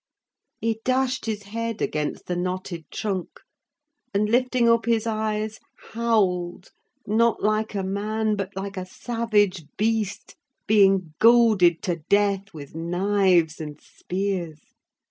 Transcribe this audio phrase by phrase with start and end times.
[0.59, 3.41] He dashed his head against the knotted trunk;
[4.15, 5.59] and, lifting up his eyes,
[5.91, 6.71] howled,
[7.05, 10.35] not like a man, but like a savage beast
[10.65, 14.73] being goaded to death with knives and spears.